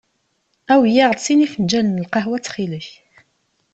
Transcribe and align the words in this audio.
Awi-aɣ-d 0.73 1.19
sin 1.21 1.45
ifenǧalen 1.45 1.95
n 1.99 2.03
lqahwa 2.05 2.37
ttxil-k. 2.39 2.87